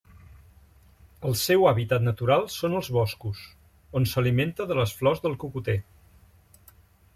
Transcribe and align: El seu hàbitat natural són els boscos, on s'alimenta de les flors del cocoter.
El 1.31 1.35
seu 1.41 1.67
hàbitat 1.71 2.05
natural 2.05 2.47
són 2.55 2.79
els 2.81 2.89
boscos, 2.97 3.43
on 4.01 4.09
s'alimenta 4.15 4.69
de 4.73 4.81
les 4.83 4.97
flors 5.03 5.25
del 5.29 5.39
cocoter. 5.45 5.79